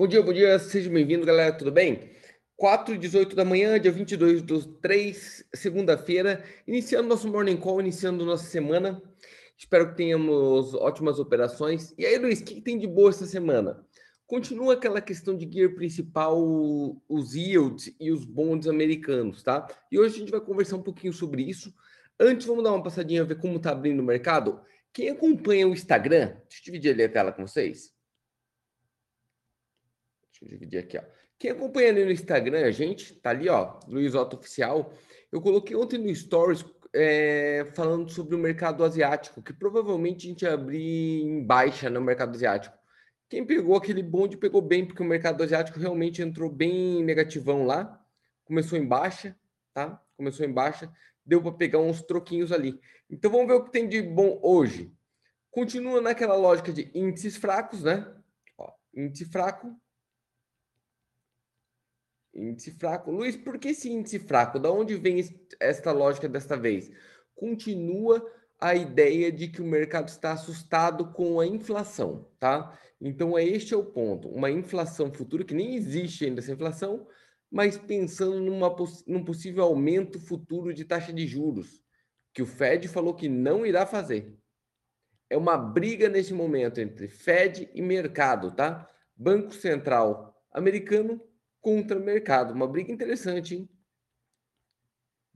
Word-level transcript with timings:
Bom 0.00 0.08
dia, 0.08 0.22
bom 0.22 0.32
dia, 0.32 0.58
sejam 0.58 0.94
bem-vindos, 0.94 1.26
galera, 1.26 1.52
tudo 1.52 1.70
bem? 1.70 2.08
4 2.56 2.94
e 2.94 2.96
18 2.96 3.36
da 3.36 3.44
manhã, 3.44 3.78
dia 3.78 3.92
22 3.92 4.40
do 4.40 4.64
3, 4.76 5.44
segunda-feira, 5.54 6.42
iniciando 6.66 7.06
nosso 7.06 7.28
Morning 7.28 7.58
Call, 7.58 7.82
iniciando 7.82 8.24
nossa 8.24 8.44
semana. 8.44 9.02
Espero 9.58 9.90
que 9.90 9.96
tenhamos 9.96 10.72
ótimas 10.72 11.18
operações. 11.18 11.92
E 11.98 12.06
aí, 12.06 12.16
Luiz, 12.16 12.40
o 12.40 12.44
que, 12.44 12.62
tem 12.62 12.78
de 12.78 12.86
boa 12.86 13.10
essa 13.10 13.26
semana? 13.26 13.84
Continua 14.26 14.72
aquela 14.72 15.02
questão 15.02 15.36
de 15.36 15.46
gear 15.52 15.74
principal, 15.74 16.34
os 17.06 17.34
yields 17.34 17.94
e 18.00 18.10
os 18.10 18.24
bonds 18.24 18.66
americanos, 18.68 19.42
tá? 19.42 19.66
E 19.92 19.98
hoje 19.98 20.14
a 20.14 20.18
gente 20.20 20.32
vai 20.32 20.40
conversar 20.40 20.76
um 20.76 20.82
pouquinho 20.82 21.12
sobre 21.12 21.42
isso. 21.42 21.74
Antes, 22.18 22.46
vamos 22.46 22.64
dar 22.64 22.72
uma 22.72 22.82
passadinha, 22.82 23.22
ver 23.22 23.36
como 23.38 23.60
tá 23.60 23.72
abrindo 23.72 24.00
o 24.00 24.02
mercado. 24.02 24.62
Quem 24.94 25.10
acompanha 25.10 25.68
o 25.68 25.74
Instagram, 25.74 26.28
deixa 26.48 26.62
eu 26.62 26.64
dividir 26.64 26.94
ali 26.94 27.02
a 27.02 27.08
tela 27.10 27.32
com 27.32 27.46
vocês. 27.46 27.99
Deixa 30.40 30.54
eu 30.54 30.58
dividir 30.58 30.78
aqui, 30.78 30.98
ó. 30.98 31.02
Quem 31.38 31.50
acompanha 31.50 31.88
ali 31.88 32.04
no 32.04 32.10
Instagram, 32.10 32.64
a 32.66 32.70
gente, 32.70 33.14
tá 33.14 33.30
ali, 33.30 33.48
ó, 33.48 33.80
Luiz 33.88 34.14
Otto 34.14 34.36
Oficial. 34.36 34.92
Eu 35.32 35.40
coloquei 35.40 35.74
ontem 35.74 35.96
no 35.96 36.14
Stories 36.14 36.64
é, 36.92 37.70
falando 37.74 38.10
sobre 38.10 38.34
o 38.34 38.38
mercado 38.38 38.84
asiático, 38.84 39.42
que 39.42 39.52
provavelmente 39.52 40.26
a 40.26 40.28
gente 40.28 40.42
ia 40.42 40.52
abrir 40.52 41.22
em 41.22 41.42
baixa 41.42 41.88
no 41.88 42.00
mercado 42.00 42.34
asiático. 42.34 42.76
Quem 43.28 43.46
pegou 43.46 43.76
aquele 43.76 44.02
bonde 44.02 44.36
pegou 44.36 44.60
bem, 44.60 44.84
porque 44.84 45.02
o 45.02 45.06
mercado 45.06 45.42
asiático 45.42 45.78
realmente 45.78 46.20
entrou 46.20 46.50
bem 46.50 47.02
negativão 47.04 47.64
lá. 47.64 48.04
Começou 48.44 48.76
em 48.76 48.84
baixa, 48.86 49.36
tá? 49.72 50.02
Começou 50.16 50.44
em 50.44 50.52
baixa, 50.52 50.92
deu 51.24 51.40
para 51.40 51.52
pegar 51.52 51.78
uns 51.78 52.02
troquinhos 52.02 52.50
ali. 52.50 52.80
Então 53.08 53.30
vamos 53.30 53.46
ver 53.46 53.54
o 53.54 53.64
que 53.64 53.70
tem 53.70 53.88
de 53.88 54.02
bom 54.02 54.40
hoje. 54.42 54.92
Continua 55.50 56.00
naquela 56.00 56.34
lógica 56.34 56.72
de 56.72 56.90
índices 56.92 57.36
fracos, 57.36 57.84
né? 57.84 58.12
Ó, 58.58 58.72
índice 58.94 59.24
fraco, 59.26 59.74
Índice 62.40 62.72
fraco. 62.72 63.10
Luiz, 63.10 63.36
por 63.36 63.58
que 63.58 63.68
esse 63.68 63.90
índice 63.90 64.18
fraco? 64.18 64.58
Da 64.58 64.70
onde 64.70 64.96
vem 64.96 65.22
esta 65.60 65.92
lógica 65.92 66.28
desta 66.28 66.56
vez? 66.56 66.90
Continua 67.34 68.24
a 68.58 68.74
ideia 68.74 69.30
de 69.32 69.48
que 69.48 69.62
o 69.62 69.66
mercado 69.66 70.08
está 70.08 70.32
assustado 70.32 71.12
com 71.12 71.40
a 71.40 71.46
inflação, 71.46 72.28
tá? 72.38 72.78
Então, 73.00 73.36
é 73.36 73.44
este 73.44 73.72
é 73.72 73.76
o 73.76 73.84
ponto. 73.84 74.28
Uma 74.28 74.50
inflação 74.50 75.12
futura, 75.12 75.44
que 75.44 75.54
nem 75.54 75.74
existe 75.74 76.26
ainda 76.26 76.40
essa 76.40 76.52
inflação, 76.52 77.06
mas 77.50 77.78
pensando 77.78 78.38
numa, 78.40 78.74
num 79.06 79.24
possível 79.24 79.64
aumento 79.64 80.20
futuro 80.20 80.74
de 80.74 80.84
taxa 80.84 81.12
de 81.12 81.26
juros, 81.26 81.82
que 82.32 82.42
o 82.42 82.46
Fed 82.46 82.86
falou 82.88 83.14
que 83.14 83.28
não 83.28 83.64
irá 83.64 83.86
fazer. 83.86 84.38
É 85.28 85.36
uma 85.36 85.56
briga 85.56 86.08
nesse 86.08 86.34
momento 86.34 86.80
entre 86.80 87.08
Fed 87.08 87.70
e 87.74 87.80
mercado, 87.80 88.54
tá? 88.54 88.88
Banco 89.16 89.52
Central 89.52 90.34
americano 90.52 91.20
contra 91.60 91.98
o 91.98 92.02
mercado. 92.02 92.52
Uma 92.54 92.66
briga 92.66 92.92
interessante, 92.92 93.54
hein? 93.54 93.68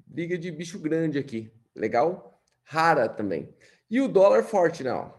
Briga 0.07 0.39
de 0.39 0.51
bicho 0.51 0.79
grande 0.79 1.19
aqui. 1.19 1.53
Legal? 1.75 2.43
Rara 2.63 3.09
também. 3.09 3.55
E 3.91 4.01
o 4.01 4.09
dólar 4.09 4.43
forte, 4.45 4.83
não. 4.83 5.15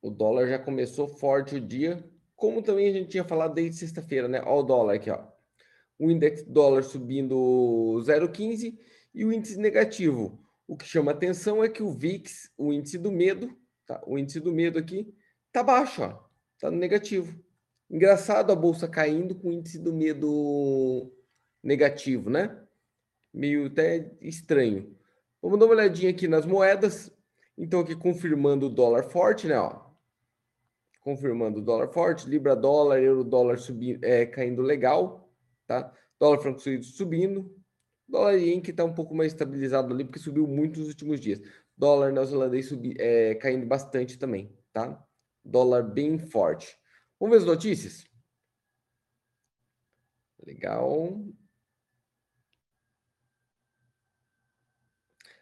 O 0.00 0.10
dólar 0.10 0.46
já 0.46 0.58
começou 0.58 1.08
forte 1.08 1.56
o 1.56 1.60
dia, 1.60 2.04
como 2.36 2.62
também 2.62 2.88
a 2.88 2.92
gente 2.92 3.08
tinha 3.08 3.24
falado 3.24 3.54
desde 3.54 3.78
sexta-feira, 3.78 4.28
né? 4.28 4.40
Olha 4.42 4.60
o 4.60 4.62
dólar 4.62 4.94
aqui, 4.96 5.10
ó. 5.10 5.26
O 5.98 6.10
índice 6.10 6.44
dólar 6.44 6.82
subindo 6.82 7.34
0,15 8.04 8.78
e 9.14 9.24
o 9.24 9.32
índice 9.32 9.56
negativo. 9.56 10.44
O 10.66 10.76
que 10.76 10.84
chama 10.84 11.12
atenção 11.12 11.62
é 11.62 11.68
que 11.68 11.82
o 11.82 11.92
VIX, 11.92 12.50
o 12.56 12.72
índice 12.72 12.98
do 12.98 13.12
medo, 13.12 13.56
tá? 13.86 14.02
O 14.06 14.18
índice 14.18 14.40
do 14.40 14.52
medo 14.52 14.78
aqui 14.78 15.14
tá 15.52 15.62
baixo, 15.62 16.02
ó. 16.02 16.24
Tá 16.60 16.70
no 16.70 16.76
negativo. 16.76 17.42
Engraçado 17.90 18.50
a 18.50 18.56
bolsa 18.56 18.88
caindo 18.88 19.34
com 19.34 19.48
o 19.48 19.52
índice 19.52 19.78
do 19.78 19.92
medo 19.92 21.12
negativo, 21.62 22.30
né? 22.30 22.58
Meio 23.32 23.66
até 23.66 24.10
estranho. 24.20 24.96
Vamos 25.40 25.58
dar 25.58 25.66
uma 25.66 25.74
olhadinha 25.74 26.10
aqui 26.10 26.26
nas 26.26 26.46
moedas. 26.46 27.12
Então, 27.56 27.80
aqui 27.80 27.94
confirmando 27.94 28.66
o 28.66 28.70
dólar 28.70 29.04
forte, 29.04 29.46
né? 29.46 29.58
Ó. 29.58 29.84
Confirmando 31.00 31.60
o 31.60 31.62
dólar 31.62 31.88
forte, 31.88 32.28
Libra 32.28 32.56
dólar, 32.56 33.02
euro 33.02 33.22
dólar 33.22 33.58
subindo, 33.58 34.02
é, 34.02 34.24
caindo 34.24 34.62
legal, 34.62 35.30
tá? 35.66 35.92
Dólar 36.18 36.38
franco 36.38 36.60
suíço 36.60 36.96
subindo. 36.96 37.54
Dólar 38.08 38.38
ien 38.38 38.60
que 38.60 38.70
está 38.70 38.84
um 38.84 38.94
pouco 38.94 39.14
mais 39.14 39.32
estabilizado 39.32 39.92
ali, 39.92 40.04
porque 40.04 40.18
subiu 40.18 40.46
muito 40.46 40.80
nos 40.80 40.88
últimos 40.88 41.20
dias. 41.20 41.40
Dólar 41.76 42.12
neozelandês 42.12 42.68
subi, 42.68 42.94
é, 42.98 43.34
caindo 43.34 43.66
bastante 43.66 44.18
também, 44.18 44.56
tá? 44.72 45.02
Dólar 45.44 45.82
bem 45.82 46.18
forte. 46.18 46.78
Vamos 47.24 47.38
ver 47.38 47.42
as 47.42 47.56
notícias? 47.56 48.04
Legal. 50.46 51.24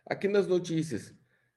Aqui 0.06 0.28
nas 0.28 0.46
notícias, 0.46 1.12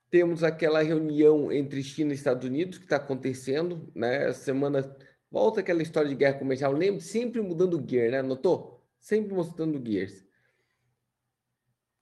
temos 0.10 0.44
aquela 0.44 0.82
reunião 0.82 1.52
entre 1.52 1.84
China 1.84 2.12
e 2.12 2.16
Estados 2.16 2.44
Unidos 2.44 2.80
que 2.80 2.86
está 2.86 2.96
acontecendo, 2.96 3.92
né? 3.94 4.28
Essa 4.30 4.46
semana 4.46 4.98
volta 5.30 5.60
aquela 5.60 5.84
história 5.84 6.10
de 6.10 6.16
guerra 6.16 6.40
comercial. 6.40 6.72
Lembra? 6.72 7.02
Sempre 7.02 7.40
mudando 7.40 7.88
gear, 7.88 8.10
né? 8.10 8.24
Notou? 8.24 8.84
Sempre 9.00 9.32
mostrando 9.32 9.80
gears. 9.88 10.26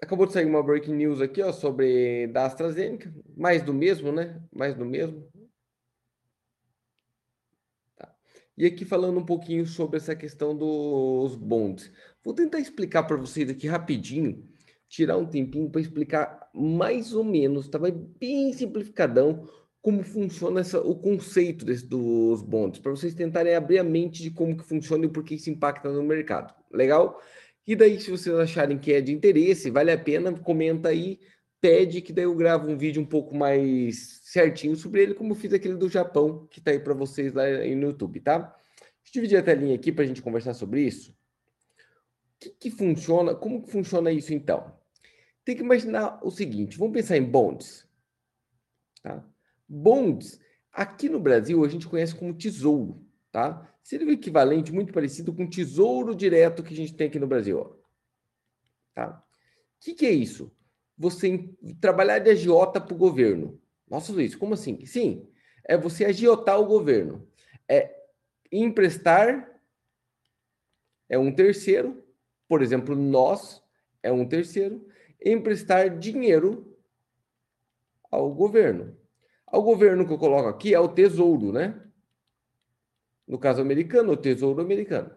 Acabou 0.02 0.26
de 0.26 0.32
sair 0.32 0.46
uma 0.46 0.64
breaking 0.64 0.96
news 0.96 1.20
aqui, 1.20 1.42
ó, 1.42 1.52
sobre 1.52 2.28
da 2.28 2.46
AstraZeneca. 2.46 3.14
Mais 3.36 3.64
do 3.64 3.74
mesmo, 3.74 4.14
né? 4.14 4.42
Mais 4.50 4.74
do 4.76 4.86
mesmo. 4.86 5.30
E 8.58 8.66
aqui 8.66 8.86
falando 8.86 9.20
um 9.20 9.26
pouquinho 9.26 9.66
sobre 9.66 9.98
essa 9.98 10.16
questão 10.16 10.56
dos 10.56 11.36
bonds. 11.36 11.92
Vou 12.24 12.34
tentar 12.34 12.60
explicar 12.60 13.04
para 13.04 13.18
vocês 13.18 13.50
aqui 13.50 13.68
rapidinho, 13.68 14.48
tirar 14.88 15.18
um 15.18 15.26
tempinho 15.26 15.70
para 15.70 15.82
explicar 15.82 16.50
mais 16.54 17.14
ou 17.14 17.24
menos, 17.24 17.68
tá? 17.68 17.80
bem 18.20 18.54
simplificadão, 18.54 19.50
como 19.82 20.04
funciona 20.04 20.62
essa, 20.62 20.80
o 20.80 20.96
conceito 20.96 21.66
desse, 21.66 21.86
dos 21.86 22.42
bonds, 22.42 22.80
para 22.80 22.92
vocês 22.92 23.14
tentarem 23.14 23.56
abrir 23.56 23.80
a 23.80 23.84
mente 23.84 24.22
de 24.22 24.32
como 24.32 24.56
que 24.56 24.64
funciona 24.64 25.06
e 25.06 25.10
por 25.10 25.24
que 25.24 25.36
isso 25.36 25.50
impacta 25.50 25.92
no 25.92 26.04
mercado. 26.04 26.54
Legal? 26.72 27.20
E 27.66 27.76
daí, 27.76 28.00
se 28.00 28.12
vocês 28.12 28.36
acharem 28.36 28.78
que 28.78 28.94
é 28.94 29.02
de 29.02 29.12
interesse, 29.12 29.70
vale 29.70 29.92
a 29.92 29.98
pena, 29.98 30.32
comenta 30.40 30.90
aí, 30.90 31.20
pede 31.64 32.02
que 32.02 32.12
daí 32.12 32.26
eu 32.26 32.36
gravo 32.36 32.70
um 32.70 32.76
vídeo 32.78 33.02
um 33.02 33.06
pouco 33.06 33.34
mais 33.34 34.20
certinho 34.26 34.76
sobre 34.76 35.02
ele, 35.02 35.14
como 35.14 35.34
fiz 35.34 35.54
aquele 35.54 35.76
do 35.76 35.88
Japão, 35.88 36.46
que 36.48 36.60
está 36.60 36.72
aí 36.72 36.80
para 36.80 36.94
vocês 36.94 37.32
lá 37.32 37.46
no 37.48 37.84
YouTube, 37.84 38.20
tá? 38.20 38.40
Deixa 38.40 39.08
eu 39.08 39.14
dividir 39.14 39.38
a 39.38 39.44
telinha 39.44 39.74
aqui 39.74 39.90
para 39.90 40.04
a 40.04 40.08
gente 40.08 40.22
conversar 40.22 40.54
sobre 40.56 40.82
isso. 40.82 41.12
O 41.12 41.16
que, 42.42 42.50
que 42.50 42.70
funciona, 42.70 43.34
como 43.34 43.64
que 43.64 43.72
funciona 43.72 44.12
isso 44.12 44.34
então? 44.34 44.78
Tem 45.46 45.56
que 45.56 45.62
imaginar 45.62 46.20
o 46.22 46.30
seguinte, 46.30 46.78
vamos 46.78 46.94
pensar 46.94 47.16
em 47.16 47.24
bonds. 47.24 47.88
Tá? 49.02 49.26
Bonds, 49.66 50.42
aqui 50.70 51.08
no 51.08 51.20
Brasil, 51.22 51.64
a 51.64 51.70
gente 51.70 51.88
conhece 51.88 52.14
como 52.14 52.34
tesouro, 52.34 53.08
tá? 53.32 53.74
Seria 53.82 54.06
o 54.06 54.12
equivalente 54.12 54.74
muito 54.74 54.92
parecido 54.92 55.34
com 55.34 55.50
tesouro 55.50 56.14
direto 56.14 56.62
que 56.62 56.74
a 56.74 56.78
gente 56.78 56.94
tem 56.94 57.08
aqui 57.08 57.20
no 57.20 57.28
Brasil. 57.28 57.58
Ó. 57.58 57.74
Tá? 58.94 59.24
O 59.26 59.86
que, 59.86 59.94
que 59.94 60.06
é 60.06 60.12
isso? 60.12 60.54
Você 60.98 61.50
trabalhar 61.82 62.20
de 62.20 62.30
agiota 62.30 62.80
para 62.80 62.94
o 62.94 62.98
governo. 62.98 63.60
Nossa, 63.90 64.12
Luiz, 64.12 64.36
como 64.36 64.54
assim? 64.54 64.86
Sim, 64.86 65.28
é 65.64 65.78
você 65.78 66.06
agiotar 66.06 66.60
o 66.60 66.66
governo. 66.66 67.28
É 67.68 68.04
emprestar 68.52 69.54
é 71.10 71.18
um 71.18 71.32
terceiro, 71.32 72.04
por 72.48 72.62
exemplo, 72.62 72.96
nós 72.96 73.62
é 74.02 74.12
um 74.12 74.28
terceiro, 74.28 74.88
emprestar 75.24 75.98
dinheiro 76.00 76.76
ao 78.12 78.34
governo. 78.34 78.98
Ao 79.46 79.62
governo 79.62 80.08
que 80.08 80.14
eu 80.14 80.18
coloco 80.18 80.50
aqui 80.50 80.74
é 80.74 80.80
o 80.80 80.88
tesouro, 80.88 81.52
né? 81.52 81.80
No 83.28 83.38
caso 83.38 83.62
americano, 83.62 84.14
o 84.14 84.18
tesouro 84.18 84.62
americano. 84.62 85.16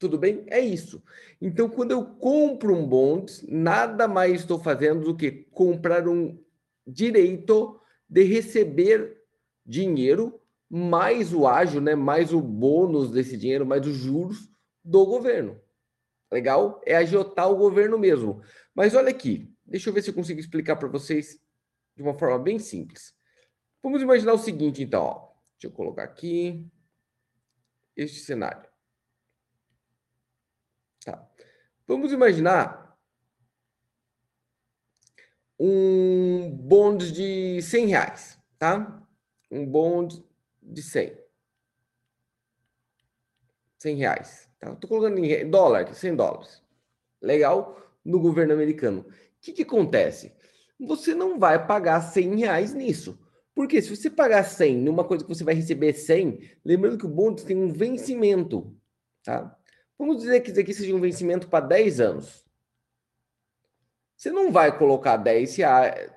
Tudo 0.00 0.16
bem? 0.16 0.44
É 0.46 0.58
isso. 0.58 1.02
Então, 1.42 1.68
quando 1.68 1.90
eu 1.90 2.02
compro 2.02 2.74
um 2.74 2.86
bond, 2.86 3.30
nada 3.46 4.08
mais 4.08 4.40
estou 4.40 4.58
fazendo 4.58 5.04
do 5.04 5.16
que 5.16 5.30
comprar 5.52 6.08
um 6.08 6.42
direito 6.86 7.78
de 8.08 8.22
receber 8.22 9.22
dinheiro, 9.64 10.40
mais 10.70 11.34
o 11.34 11.46
ágio, 11.46 11.82
né? 11.82 11.94
mais 11.94 12.32
o 12.32 12.40
bônus 12.40 13.10
desse 13.10 13.36
dinheiro, 13.36 13.66
mais 13.66 13.86
os 13.86 13.94
juros 13.94 14.50
do 14.82 15.04
governo. 15.04 15.60
Legal? 16.32 16.80
É 16.86 16.96
agiotar 16.96 17.50
o 17.50 17.56
governo 17.56 17.98
mesmo. 17.98 18.40
Mas 18.74 18.94
olha 18.94 19.10
aqui, 19.10 19.52
deixa 19.66 19.90
eu 19.90 19.92
ver 19.92 20.00
se 20.02 20.08
eu 20.08 20.14
consigo 20.14 20.40
explicar 20.40 20.76
para 20.76 20.88
vocês 20.88 21.38
de 21.94 22.02
uma 22.02 22.18
forma 22.18 22.38
bem 22.38 22.58
simples. 22.58 23.12
Vamos 23.82 24.00
imaginar 24.00 24.32
o 24.32 24.38
seguinte, 24.38 24.82
então. 24.82 25.02
Ó. 25.02 25.30
Deixa 25.58 25.66
eu 25.66 25.72
colocar 25.72 26.04
aqui 26.04 26.66
este 27.94 28.20
cenário. 28.20 28.70
Tá. 31.04 31.26
Vamos 31.90 32.12
imaginar 32.12 32.96
um 35.58 36.48
bonde 36.48 37.10
de 37.10 37.60
100 37.62 37.86
reais, 37.88 38.38
tá? 38.56 39.04
Um 39.50 39.66
bonde 39.66 40.24
de 40.62 40.84
100. 40.84 41.18
100 43.76 43.96
reais. 43.96 44.48
Tá? 44.60 44.72
Estou 44.72 44.88
colocando 44.88 45.18
em 45.18 45.50
dólar, 45.50 45.92
100 45.92 46.14
dólares. 46.14 46.62
Legal? 47.20 47.76
No 48.04 48.20
governo 48.20 48.52
americano. 48.52 49.00
O 49.00 49.12
que, 49.40 49.52
que 49.52 49.62
acontece? 49.62 50.32
Você 50.78 51.12
não 51.12 51.40
vai 51.40 51.66
pagar 51.66 52.00
100 52.02 52.38
reais 52.38 52.72
nisso. 52.72 53.18
Porque 53.52 53.82
se 53.82 53.96
você 53.96 54.08
pagar 54.08 54.44
100 54.44 54.76
numa 54.76 55.02
coisa 55.02 55.24
que 55.24 55.34
você 55.34 55.42
vai 55.42 55.54
receber 55.54 55.92
100, 55.94 56.52
lembrando 56.64 56.98
que 56.98 57.06
o 57.06 57.10
bônus 57.10 57.42
tem 57.42 57.56
um 57.56 57.72
vencimento, 57.72 58.76
tá? 59.24 59.59
Vamos 60.00 60.22
dizer 60.22 60.40
que 60.40 60.50
isso 60.50 60.58
aqui 60.58 60.72
seja 60.72 60.96
um 60.96 61.00
vencimento 61.00 61.46
para 61.46 61.66
10 61.66 62.00
anos. 62.00 62.42
Você 64.16 64.30
não 64.30 64.50
vai 64.50 64.78
colocar 64.78 65.18
10 65.18 65.56
reais, 65.56 66.10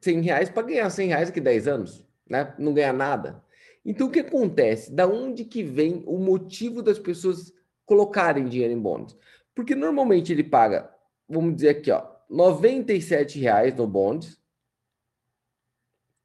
100 0.00 0.20
reais 0.22 0.50
para 0.50 0.66
ganhar 0.66 0.90
100 0.90 1.08
reais 1.08 1.28
daqui 1.28 1.40
10 1.40 1.68
anos, 1.68 2.04
né? 2.28 2.52
Não 2.58 2.74
ganhar 2.74 2.92
nada. 2.92 3.44
Então, 3.84 4.08
o 4.08 4.10
que 4.10 4.18
acontece? 4.18 4.92
Da 4.92 5.06
onde 5.06 5.44
que 5.44 5.62
vem 5.62 6.02
o 6.04 6.18
motivo 6.18 6.82
das 6.82 6.98
pessoas 6.98 7.52
colocarem 7.86 8.48
dinheiro 8.48 8.74
em 8.74 8.80
bônus? 8.80 9.16
Porque 9.54 9.76
normalmente 9.76 10.32
ele 10.32 10.42
paga, 10.42 10.92
vamos 11.28 11.54
dizer 11.54 11.68
aqui, 11.68 11.92
ó, 11.92 12.04
97 12.28 13.38
reais 13.38 13.72
no 13.72 13.86
bônus, 13.86 14.36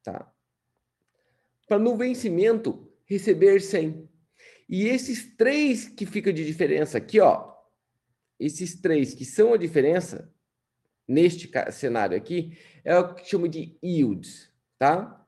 tá? 0.02 0.34
Para 1.68 1.78
no 1.78 1.96
vencimento 1.96 2.90
receber 3.04 3.60
100. 3.60 4.15
E 4.68 4.86
esses 4.86 5.34
três 5.36 5.88
que 5.88 6.04
ficam 6.04 6.32
de 6.32 6.44
diferença 6.44 6.98
aqui, 6.98 7.20
ó, 7.20 7.54
esses 8.38 8.80
três 8.80 9.14
que 9.14 9.24
são 9.24 9.54
a 9.54 9.56
diferença 9.56 10.32
neste 11.06 11.50
cenário 11.72 12.16
aqui 12.16 12.58
é 12.84 12.98
o 12.98 13.14
que 13.14 13.28
chama 13.28 13.48
de 13.48 13.78
yields, 13.82 14.52
tá? 14.78 15.24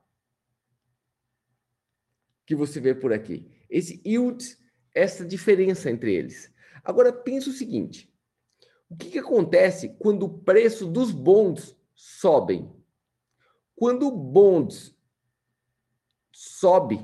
Que 2.45 2.55
você 2.55 2.79
vê 2.79 2.93
por 2.93 3.13
aqui. 3.13 3.49
Esse 3.69 4.01
yields, 4.05 4.57
essa 4.93 5.25
diferença 5.25 5.89
entre 5.89 6.13
eles. 6.13 6.53
Agora 6.83 7.13
pensa 7.13 7.49
o 7.49 7.53
seguinte: 7.53 8.13
o 8.89 8.97
que, 8.97 9.11
que 9.11 9.19
acontece 9.19 9.95
quando 9.99 10.23
o 10.23 10.39
preço 10.39 10.85
dos 10.85 11.11
bonds 11.11 11.75
sobem? 11.95 12.73
Quando 13.75 14.07
o 14.07 14.11
bonds 14.11 14.93
sobe, 16.31 16.99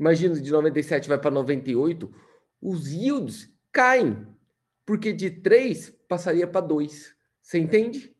imagina 0.00 0.34
de 0.34 0.50
97 0.50 1.08
vai 1.08 1.18
para 1.18 1.30
98, 1.30 2.10
os 2.60 2.90
yields 2.90 3.52
caem, 3.70 4.26
porque 4.86 5.12
de 5.12 5.30
3 5.30 5.90
passaria 6.08 6.46
para 6.46 6.62
2. 6.62 7.14
Você 7.42 7.58
entende? 7.58 8.16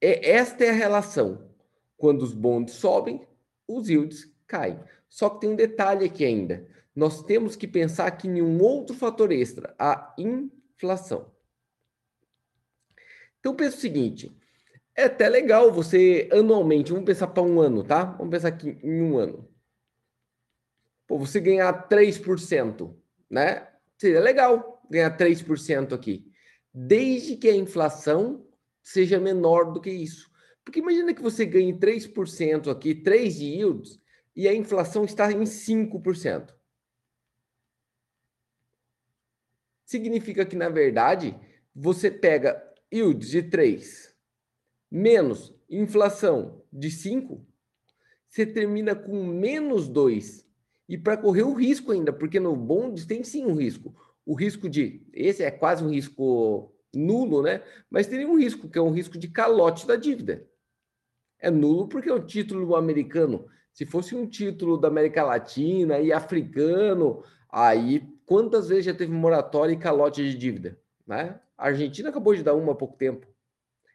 É, 0.00 0.32
esta 0.32 0.64
é 0.64 0.70
a 0.70 0.74
relação. 0.74 1.48
Quando 1.96 2.22
os 2.22 2.34
bonds 2.34 2.74
sobem, 2.74 3.26
os 3.66 3.88
yields 3.88 4.30
caem. 4.46 4.78
Só 5.08 5.30
que 5.30 5.40
tem 5.40 5.50
um 5.50 5.56
detalhe 5.56 6.04
aqui 6.04 6.24
ainda. 6.24 6.68
Nós 6.94 7.22
temos 7.22 7.54
que 7.54 7.68
pensar 7.68 8.06
aqui 8.06 8.26
em 8.26 8.42
um 8.42 8.60
outro 8.60 8.94
fator 8.96 9.30
extra, 9.30 9.74
a 9.78 10.14
inflação. 10.18 11.30
Então 13.38 13.54
pensa 13.54 13.76
o 13.76 13.80
seguinte, 13.80 14.36
é 14.96 15.04
até 15.04 15.28
legal 15.28 15.70
você 15.70 16.28
anualmente, 16.32 16.90
vamos 16.90 17.06
pensar 17.06 17.28
para 17.28 17.42
um 17.42 17.60
ano, 17.60 17.84
tá? 17.84 18.04
Vamos 18.04 18.30
pensar 18.30 18.48
aqui 18.48 18.76
em 18.82 19.02
um 19.02 19.16
ano. 19.18 19.48
Pô, 21.06 21.18
você 21.18 21.40
ganhar 21.40 21.88
3%, 21.88 22.94
né? 23.30 23.68
Seria 23.96 24.20
legal 24.20 24.84
ganhar 24.90 25.16
3% 25.16 25.94
aqui. 25.94 26.30
Desde 26.72 27.36
que 27.36 27.48
a 27.48 27.56
inflação 27.56 28.46
seja 28.82 29.18
menor 29.18 29.72
do 29.72 29.80
que 29.80 29.90
isso. 29.90 30.30
Porque 30.64 30.80
imagina 30.80 31.14
que 31.14 31.22
você 31.22 31.46
ganhe 31.46 31.72
3% 31.72 32.70
aqui, 32.70 32.94
3 32.94 33.36
de 33.36 33.44
yields, 33.44 34.00
e 34.34 34.46
a 34.48 34.54
inflação 34.54 35.04
está 35.04 35.30
em 35.32 35.44
5%. 35.44 36.54
Significa 39.84 40.44
que, 40.44 40.56
na 40.56 40.68
verdade, 40.68 41.38
você 41.74 42.10
pega 42.10 42.60
yields 42.92 43.30
de 43.30 43.42
3 43.42 44.14
menos 44.90 45.54
inflação 45.68 46.62
de 46.72 46.90
5, 46.90 47.44
você 48.28 48.46
termina 48.46 48.94
com 48.94 49.24
menos 49.24 49.88
2. 49.88 50.45
E 50.88 50.96
para 50.96 51.16
correr 51.16 51.42
o 51.42 51.54
risco 51.54 51.92
ainda, 51.92 52.12
porque 52.12 52.38
no 52.38 52.54
bondes 52.54 53.04
tem 53.04 53.24
sim 53.24 53.44
um 53.44 53.54
risco. 53.54 53.94
O 54.24 54.34
risco 54.34 54.68
de. 54.68 55.04
Esse 55.12 55.42
é 55.42 55.50
quase 55.50 55.84
um 55.84 55.90
risco 55.90 56.72
nulo, 56.94 57.42
né? 57.42 57.62
Mas 57.90 58.06
tem 58.06 58.24
um 58.24 58.38
risco, 58.38 58.68
que 58.68 58.78
é 58.78 58.82
um 58.82 58.92
risco 58.92 59.18
de 59.18 59.28
calote 59.28 59.86
da 59.86 59.96
dívida. 59.96 60.46
É 61.38 61.50
nulo 61.50 61.88
porque 61.88 62.08
é 62.08 62.14
um 62.14 62.24
título 62.24 62.76
americano. 62.76 63.46
Se 63.72 63.84
fosse 63.84 64.14
um 64.14 64.26
título 64.26 64.78
da 64.78 64.88
América 64.88 65.22
Latina 65.22 65.98
e 65.98 66.12
africano, 66.12 67.22
aí 67.50 68.08
quantas 68.24 68.68
vezes 68.68 68.86
já 68.86 68.94
teve 68.94 69.12
moratória 69.12 69.72
e 69.72 69.78
calote 69.78 70.22
de 70.22 70.36
dívida? 70.36 70.78
Né? 71.06 71.38
A 71.58 71.66
Argentina 71.66 72.08
acabou 72.08 72.34
de 72.34 72.42
dar 72.42 72.54
uma 72.54 72.72
há 72.72 72.74
pouco 72.74 72.96
tempo. 72.96 73.26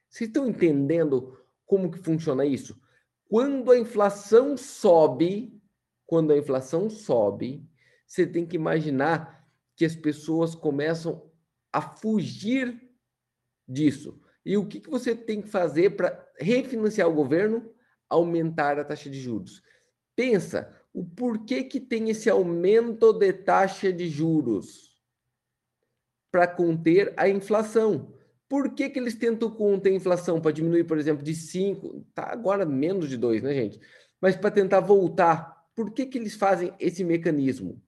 Vocês 0.08 0.28
estão 0.28 0.48
entendendo 0.48 1.38
como 1.66 1.90
que 1.90 1.98
funciona 1.98 2.46
isso? 2.46 2.80
Quando 3.28 3.72
a 3.72 3.80
inflação 3.80 4.58
sobe, 4.58 5.61
quando 6.12 6.34
a 6.34 6.38
inflação 6.38 6.90
sobe, 6.90 7.66
você 8.06 8.28
tem 8.28 8.46
que 8.46 8.58
imaginar 8.58 9.48
que 9.78 9.86
as 9.86 9.96
pessoas 9.96 10.54
começam 10.54 11.32
a 11.72 11.82
fugir 11.82 12.78
disso. 13.66 14.22
E 14.46 14.58
o 14.58 14.68
que, 14.68 14.82
que 14.82 14.90
você 14.90 15.16
tem 15.16 15.42
que 15.42 15.48
fazer 15.48 15.92
para 15.92 16.22
refinanciar 16.38 17.08
o 17.08 17.14
governo? 17.14 17.74
Aumentar 18.10 18.78
a 18.78 18.84
taxa 18.84 19.10
de 19.10 19.22
juros. 19.22 19.64
Pensa 20.14 20.78
o 20.94 21.06
porquê 21.06 21.64
que 21.64 21.80
tem 21.80 22.10
esse 22.10 22.30
aumento 22.30 23.14
de 23.14 23.32
taxa 23.32 23.94
de 23.94 24.10
juros 24.10 25.02
para 26.30 26.46
conter 26.46 27.14
a 27.16 27.30
inflação. 27.30 28.14
Por 28.50 28.76
que, 28.76 28.90
que 28.90 29.00
eles 29.00 29.16
tentam 29.16 29.50
conter 29.50 29.94
a 29.94 29.96
inflação? 29.96 30.42
Para 30.42 30.52
diminuir, 30.52 30.84
por 30.84 30.98
exemplo, 30.98 31.24
de 31.24 31.34
5, 31.34 32.06
tá 32.14 32.26
agora 32.34 32.66
menos 32.66 33.08
de 33.08 33.16
2, 33.16 33.44
né, 33.44 33.54
gente? 33.54 33.80
Mas 34.20 34.36
para 34.36 34.52
tentar 34.52 34.82
voltar. 34.82 35.61
Por 35.76 35.92
que, 35.92 36.06
que 36.06 36.18
eles 36.18 36.36
fazem 36.36 36.74
esse 36.80 37.04
mecanismo? 37.04 37.82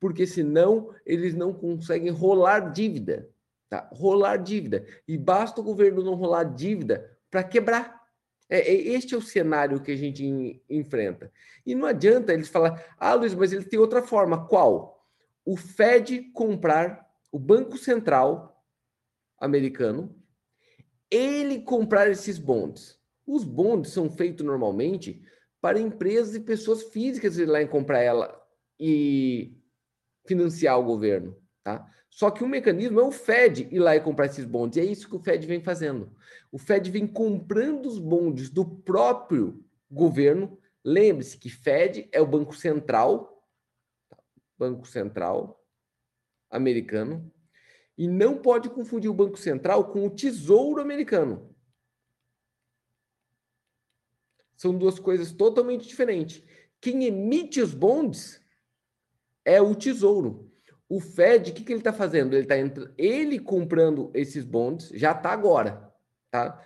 Porque 0.00 0.26
senão 0.26 0.94
eles 1.06 1.34
não 1.34 1.52
conseguem 1.52 2.10
rolar 2.10 2.72
dívida. 2.72 3.28
Tá? 3.68 3.88
Rolar 3.92 4.36
dívida. 4.36 4.84
E 5.06 5.16
basta 5.16 5.60
o 5.60 5.64
governo 5.64 6.02
não 6.02 6.14
rolar 6.14 6.44
dívida 6.44 7.10
para 7.30 7.44
quebrar. 7.44 8.02
É, 8.48 8.58
é, 8.58 8.74
este 8.74 9.14
é 9.14 9.16
o 9.16 9.22
cenário 9.22 9.80
que 9.80 9.92
a 9.92 9.96
gente 9.96 10.24
in, 10.24 10.60
enfrenta. 10.68 11.32
E 11.64 11.74
não 11.74 11.86
adianta 11.86 12.34
eles 12.34 12.48
falar, 12.48 12.94
ah, 12.98 13.14
Luiz, 13.14 13.34
mas 13.34 13.52
ele 13.52 13.64
tem 13.64 13.78
outra 13.78 14.02
forma. 14.02 14.46
Qual? 14.46 15.06
O 15.44 15.56
Fed 15.56 16.30
comprar, 16.34 17.08
o 17.30 17.38
Banco 17.38 17.78
Central 17.78 18.62
americano, 19.38 20.14
ele 21.10 21.62
comprar 21.62 22.10
esses 22.10 22.38
bonds. 22.38 22.98
Os 23.26 23.44
bonds 23.44 23.92
são 23.92 24.10
feitos 24.10 24.44
normalmente 24.44 25.22
para 25.62 25.80
empresas 25.80 26.34
e 26.34 26.40
pessoas 26.40 26.82
físicas 26.82 27.38
ir 27.38 27.46
lá 27.46 27.62
e 27.62 27.68
comprar 27.68 28.00
ela 28.00 28.44
e 28.80 29.56
financiar 30.26 30.78
o 30.78 30.84
governo, 30.84 31.36
tá? 31.62 31.88
Só 32.10 32.32
que 32.32 32.42
o 32.42 32.48
mecanismo 32.48 33.00
é 33.00 33.04
o 33.04 33.12
Fed 33.12 33.68
ir 33.70 33.78
lá 33.78 33.94
e 33.94 34.00
comprar 34.00 34.26
esses 34.26 34.44
bonds, 34.44 34.76
e 34.76 34.80
é 34.80 34.84
isso 34.84 35.08
que 35.08 35.14
o 35.14 35.20
Fed 35.20 35.46
vem 35.46 35.62
fazendo. 35.62 36.12
O 36.50 36.58
Fed 36.58 36.90
vem 36.90 37.06
comprando 37.06 37.86
os 37.86 37.98
bonds 37.98 38.50
do 38.50 38.66
próprio 38.66 39.64
governo. 39.88 40.58
Lembre-se 40.84 41.38
que 41.38 41.48
Fed 41.48 42.08
é 42.10 42.20
o 42.20 42.26
Banco 42.26 42.54
Central, 42.56 43.46
tá? 44.10 44.18
Banco 44.58 44.86
Central 44.86 45.64
americano, 46.50 47.32
e 47.96 48.08
não 48.08 48.36
pode 48.36 48.68
confundir 48.68 49.08
o 49.08 49.14
Banco 49.14 49.38
Central 49.38 49.92
com 49.92 50.04
o 50.04 50.10
Tesouro 50.10 50.82
Americano. 50.82 51.51
São 54.62 54.78
duas 54.78 55.00
coisas 55.00 55.32
totalmente 55.32 55.88
diferentes. 55.88 56.40
Quem 56.80 57.04
emite 57.04 57.60
os 57.60 57.74
bonds 57.74 58.40
é 59.44 59.60
o 59.60 59.74
Tesouro. 59.74 60.52
O 60.88 61.00
Fed, 61.00 61.50
o 61.50 61.54
que, 61.54 61.64
que 61.64 61.72
ele 61.72 61.80
está 61.80 61.92
fazendo? 61.92 62.36
Ele 62.36 62.44
está 62.44 62.54
ele 62.96 63.40
comprando 63.40 64.12
esses 64.14 64.44
bonds, 64.44 64.88
já 64.94 65.10
está 65.10 65.32
agora, 65.32 65.92
tá? 66.30 66.64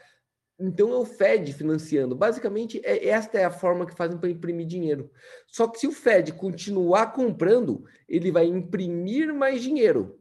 Então 0.58 0.92
é 0.92 0.96
o 0.98 1.06
Fed 1.06 1.54
financiando. 1.54 2.14
Basicamente, 2.14 2.82
é, 2.84 3.08
esta 3.08 3.38
é 3.38 3.46
a 3.46 3.50
forma 3.50 3.86
que 3.86 3.96
fazem 3.96 4.18
para 4.18 4.28
imprimir 4.28 4.66
dinheiro. 4.66 5.10
Só 5.46 5.66
que 5.66 5.78
se 5.80 5.86
o 5.86 5.92
Fed 5.92 6.34
continuar 6.34 7.14
comprando, 7.14 7.86
ele 8.06 8.30
vai 8.30 8.44
imprimir 8.44 9.32
mais 9.32 9.62
dinheiro. 9.62 10.20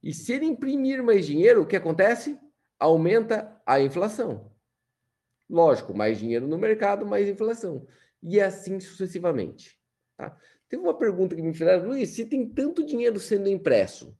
E 0.00 0.14
se 0.14 0.34
ele 0.34 0.46
imprimir 0.46 1.02
mais 1.02 1.26
dinheiro, 1.26 1.62
o 1.62 1.66
que 1.66 1.74
acontece? 1.74 2.38
Aumenta 2.78 3.60
a 3.66 3.80
inflação. 3.80 4.51
Lógico, 5.52 5.94
mais 5.94 6.18
dinheiro 6.18 6.48
no 6.48 6.56
mercado, 6.56 7.04
mais 7.04 7.28
inflação. 7.28 7.86
E 8.22 8.40
assim 8.40 8.80
sucessivamente. 8.80 9.78
Tá? 10.16 10.34
Teve 10.66 10.82
uma 10.82 10.96
pergunta 10.96 11.36
que 11.36 11.42
me 11.42 11.52
fizeram, 11.52 11.88
Luiz, 11.88 12.08
se 12.08 12.24
tem 12.24 12.48
tanto 12.48 12.82
dinheiro 12.82 13.20
sendo 13.20 13.50
impresso, 13.50 14.16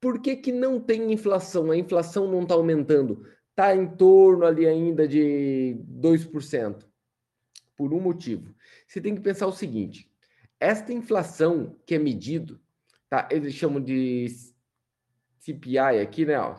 por 0.00 0.22
que, 0.22 0.36
que 0.36 0.52
não 0.52 0.80
tem 0.80 1.12
inflação? 1.12 1.72
A 1.72 1.76
inflação 1.76 2.30
não 2.30 2.44
está 2.44 2.54
aumentando. 2.54 3.26
Está 3.50 3.74
em 3.74 3.84
torno 3.96 4.46
ali 4.46 4.64
ainda 4.64 5.08
de 5.08 5.76
2%. 5.90 6.86
Por 7.76 7.92
um 7.92 8.00
motivo. 8.00 8.54
Você 8.86 9.00
tem 9.00 9.16
que 9.16 9.20
pensar 9.20 9.48
o 9.48 9.52
seguinte: 9.52 10.08
esta 10.60 10.92
inflação 10.92 11.76
que 11.84 11.96
é 11.96 11.98
medido, 11.98 12.60
tá? 13.08 13.28
Eles 13.28 13.54
chamam 13.54 13.80
de 13.80 14.28
CPI 15.40 15.78
aqui, 16.00 16.24
né? 16.24 16.38
Ó, 16.38 16.54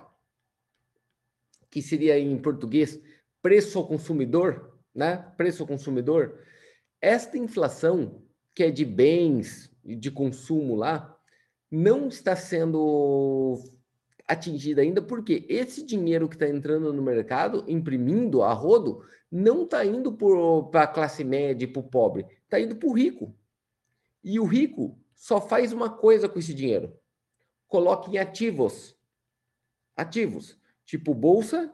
que 1.69 1.81
seria 1.81 2.19
em 2.19 2.37
português 2.37 2.99
preço 3.41 3.77
ao 3.77 3.87
consumidor, 3.87 4.77
né? 4.93 5.17
Preço 5.37 5.63
ao 5.63 5.67
consumidor. 5.67 6.39
Esta 6.99 7.37
inflação, 7.37 8.21
que 8.53 8.63
é 8.63 8.69
de 8.69 8.85
bens 8.85 9.71
e 9.83 9.95
de 9.95 10.11
consumo 10.11 10.75
lá, 10.75 11.17
não 11.69 12.07
está 12.07 12.35
sendo 12.35 13.57
atingida 14.27 14.81
ainda, 14.81 15.01
porque 15.01 15.45
esse 15.49 15.83
dinheiro 15.83 16.29
que 16.29 16.35
está 16.35 16.47
entrando 16.47 16.93
no 16.93 17.01
mercado, 17.01 17.65
imprimindo 17.67 18.43
a 18.43 18.53
rodo, 18.53 19.03
não 19.31 19.63
está 19.63 19.85
indo 19.85 20.13
para 20.69 20.83
a 20.83 20.87
classe 20.87 21.23
média 21.23 21.65
e 21.65 21.67
para 21.67 21.79
o 21.79 21.89
pobre, 21.89 22.25
está 22.43 22.59
indo 22.59 22.75
para 22.75 22.89
o 22.89 22.93
rico. 22.93 23.35
E 24.23 24.39
o 24.39 24.45
rico 24.45 24.99
só 25.15 25.39
faz 25.41 25.71
uma 25.71 25.89
coisa 25.89 26.27
com 26.29 26.37
esse 26.37 26.53
dinheiro: 26.53 26.93
coloca 27.67 28.09
em 28.09 28.17
ativos. 28.17 28.95
Ativos, 29.95 30.57
tipo 30.85 31.13
bolsa, 31.13 31.73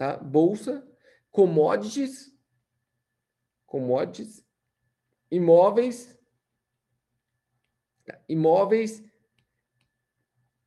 tá? 0.00 0.16
Bolsa, 0.16 0.82
commodities, 1.30 2.34
commodities, 3.66 4.42
imóveis, 5.30 6.18
tá? 8.06 8.18
imóveis. 8.26 9.04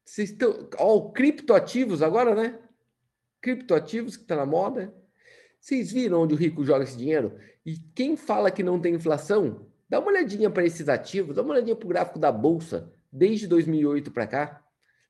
Estão, 0.05 0.69
ó, 0.77 1.09
criptoativos 1.09 2.03
agora, 2.03 2.35
né? 2.35 2.59
Criptoativos 3.41 4.15
que 4.15 4.21
está 4.21 4.35
na 4.35 4.45
moda. 4.45 4.93
Vocês 5.59 5.91
viram 5.91 6.21
onde 6.21 6.35
o 6.35 6.37
rico 6.37 6.63
joga 6.63 6.83
esse 6.83 6.95
dinheiro? 6.95 7.35
E 7.65 7.79
quem 7.95 8.15
fala 8.15 8.51
que 8.51 8.61
não 8.61 8.79
tem 8.79 8.93
inflação, 8.93 9.65
dá 9.89 9.99
uma 9.99 10.09
olhadinha 10.09 10.51
para 10.51 10.63
esses 10.63 10.87
ativos, 10.87 11.35
dá 11.35 11.41
uma 11.41 11.55
olhadinha 11.55 11.75
para 11.75 11.85
o 11.87 11.89
gráfico 11.89 12.19
da 12.19 12.31
bolsa 12.31 12.93
desde 13.11 13.47
2008 13.47 14.11
para 14.11 14.27
cá. 14.27 14.63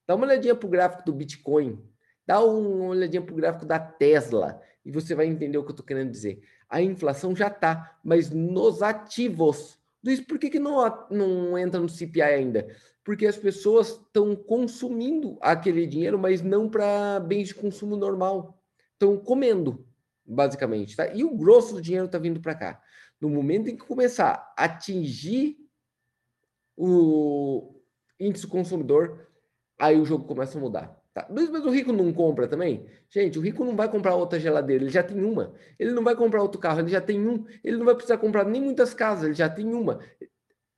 Dá 0.07 0.15
uma 0.15 0.25
olhadinha 0.25 0.55
para 0.55 0.67
o 0.67 0.69
gráfico 0.69 1.03
do 1.03 1.11
Bitcoin. 1.11 1.92
Dá 2.25 2.43
uma 2.43 2.85
olhadinha 2.87 3.21
para 3.21 3.33
o 3.33 3.37
gráfico 3.37 3.65
da 3.65 3.79
Tesla 3.79 4.61
e 4.85 4.91
você 4.91 5.15
vai 5.15 5.27
entender 5.27 5.57
o 5.57 5.63
que 5.63 5.69
eu 5.69 5.73
estou 5.73 5.85
querendo 5.85 6.11
dizer. 6.11 6.41
A 6.69 6.81
inflação 6.81 7.35
já 7.35 7.47
está, 7.47 7.99
mas 8.03 8.29
nos 8.29 8.81
ativos. 8.81 9.77
Luiz, 10.03 10.19
por 10.19 10.39
que, 10.39 10.49
que 10.49 10.59
não, 10.59 11.07
não 11.09 11.57
entra 11.57 11.79
no 11.79 11.87
CPI 11.87 12.21
ainda? 12.21 12.67
Porque 13.03 13.25
as 13.25 13.37
pessoas 13.37 13.89
estão 13.89 14.35
consumindo 14.35 15.37
aquele 15.41 15.85
dinheiro, 15.85 16.17
mas 16.17 16.41
não 16.41 16.69
para 16.69 17.19
bens 17.19 17.49
de 17.49 17.55
consumo 17.55 17.95
normal. 17.95 18.57
Estão 18.93 19.17
comendo, 19.17 19.85
basicamente. 20.25 20.95
Tá? 20.95 21.07
E 21.13 21.23
o 21.23 21.35
grosso 21.35 21.75
do 21.75 21.81
dinheiro 21.81 22.05
está 22.05 22.17
vindo 22.17 22.39
para 22.39 22.55
cá. 22.55 22.81
No 23.19 23.29
momento 23.29 23.69
em 23.69 23.75
que 23.75 23.85
começar 23.85 24.53
a 24.57 24.65
atingir 24.65 25.57
o 26.75 27.75
índice 28.19 28.47
consumidor, 28.47 29.27
aí 29.77 29.99
o 29.99 30.05
jogo 30.05 30.25
começa 30.25 30.57
a 30.57 30.61
mudar. 30.61 31.02
Tá? 31.13 31.27
Mas, 31.29 31.49
mas 31.49 31.63
o 31.63 31.69
rico 31.69 31.93
não 31.93 32.11
compra 32.11 32.47
também? 32.47 32.87
Gente, 33.09 33.37
o 33.37 33.41
rico 33.41 33.63
não 33.63 33.75
vai 33.75 33.87
comprar 33.89 34.15
outra 34.15 34.39
geladeira, 34.39 34.83
ele 34.83 34.91
já 34.91 35.03
tem 35.03 35.23
uma. 35.23 35.53
Ele 35.77 35.91
não 35.91 36.03
vai 36.03 36.15
comprar 36.15 36.41
outro 36.41 36.59
carro, 36.59 36.79
ele 36.79 36.89
já 36.89 37.01
tem 37.01 37.27
um. 37.27 37.45
Ele 37.63 37.77
não 37.77 37.85
vai 37.85 37.93
precisar 37.93 38.17
comprar 38.17 38.45
nem 38.45 38.61
muitas 38.61 38.93
casas, 38.93 39.25
ele 39.25 39.33
já 39.35 39.47
tem 39.47 39.73
uma. 39.73 39.99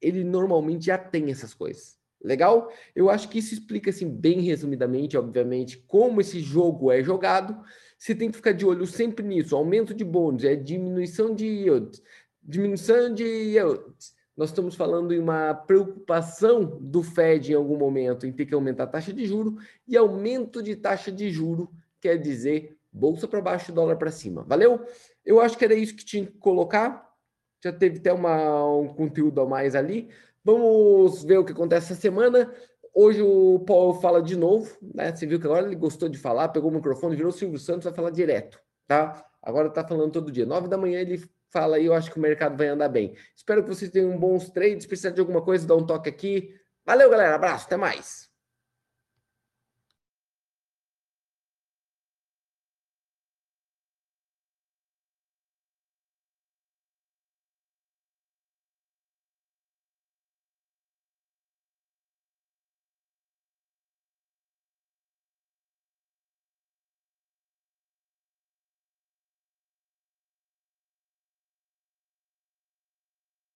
Ele 0.01 0.23
normalmente 0.23 0.87
já 0.87 0.97
tem 0.97 1.31
essas 1.31 1.53
coisas. 1.53 1.97
Legal? 2.21 2.69
Eu 2.93 3.09
acho 3.09 3.29
que 3.29 3.39
isso 3.39 3.53
explica, 3.53 3.89
assim, 3.89 4.09
bem 4.09 4.41
resumidamente, 4.41 5.17
obviamente, 5.17 5.77
como 5.87 6.19
esse 6.19 6.39
jogo 6.39 6.91
é 6.91 7.01
jogado. 7.01 7.57
Você 7.97 8.13
tem 8.13 8.29
que 8.29 8.35
ficar 8.35 8.51
de 8.51 8.65
olho 8.65 8.85
sempre 8.85 9.25
nisso. 9.25 9.55
Aumento 9.55 9.93
de 9.93 10.03
bônus, 10.03 10.43
é 10.43 10.55
diminuição 10.55 11.33
de 11.33 11.45
yields. 11.45 12.01
Diminuição 12.43 13.13
de 13.13 13.23
yields 13.23 14.15
nós 14.35 14.49
estamos 14.49 14.75
falando 14.75 15.13
em 15.13 15.19
uma 15.19 15.53
preocupação 15.53 16.77
do 16.81 17.01
Fed 17.01 17.51
em 17.51 17.55
algum 17.55 17.77
momento 17.77 18.25
em 18.25 18.33
ter 18.33 18.45
que 18.45 18.53
aumentar 18.53 18.83
a 18.83 18.87
taxa 18.87 19.13
de 19.13 19.25
juro 19.25 19.57
e 19.87 19.95
aumento 19.95 20.61
de 20.61 20.75
taxa 20.75 21.11
de 21.11 21.29
juro 21.31 21.71
quer 22.01 22.17
dizer 22.17 22.77
bolsa 22.91 23.27
para 23.27 23.41
baixo, 23.41 23.73
dólar 23.73 23.97
para 23.97 24.11
cima. 24.11 24.43
Valeu? 24.43 24.85
Eu 25.25 25.41
acho 25.41 25.57
que 25.57 25.65
era 25.65 25.73
isso 25.73 25.95
que 25.95 26.05
tinha 26.05 26.25
que 26.25 26.37
colocar. 26.37 27.09
Já 27.63 27.73
teve 27.73 27.99
até 27.99 28.13
uma, 28.13 28.65
um 28.65 28.87
conteúdo 28.87 29.41
a 29.41 29.45
mais 29.45 29.75
ali. 29.75 30.09
Vamos 30.43 31.23
ver 31.23 31.39
o 31.39 31.43
que 31.43 31.51
acontece 31.51 31.91
essa 31.91 32.01
semana. 32.01 32.53
Hoje 32.93 33.21
o 33.21 33.59
Paulo 33.59 33.95
fala 33.95 34.21
de 34.21 34.37
novo, 34.37 34.77
né? 34.81 35.13
Você 35.13 35.25
viu 35.25 35.39
que 35.39 35.45
agora 35.45 35.65
ele 35.65 35.75
gostou 35.75 36.07
de 36.07 36.17
falar, 36.17 36.49
pegou 36.49 36.71
o 36.71 36.73
microfone, 36.73 37.15
virou 37.15 37.29
o 37.29 37.33
Silvio 37.33 37.59
Santos, 37.59 37.83
vai 37.83 37.93
falar 37.93 38.11
direto, 38.11 38.57
tá? 38.87 39.25
Agora 39.41 39.69
tá 39.69 39.85
falando 39.85 40.11
todo 40.11 40.31
dia. 40.31 40.45
Nove 40.45 40.69
da 40.69 40.77
manhã 40.77 41.01
ele 41.01 41.21
fala 41.51 41.77
aí, 41.77 41.85
eu 41.85 41.93
acho 41.93 42.11
que 42.11 42.17
o 42.17 42.21
mercado 42.21 42.57
vai 42.57 42.67
andar 42.67 42.89
bem. 42.89 43.15
Espero 43.35 43.63
que 43.63 43.69
vocês 43.69 43.91
tenham 43.91 44.17
bons 44.17 44.49
trades. 44.49 44.83
Se 44.83 44.87
precisar 44.87 45.11
de 45.11 45.19
alguma 45.19 45.41
coisa, 45.41 45.67
dá 45.67 45.75
um 45.75 45.85
toque 45.85 46.09
aqui. 46.09 46.53
Valeu, 46.85 47.09
galera. 47.09 47.35
Abraço, 47.35 47.65
até 47.65 47.77
mais. 47.77 48.34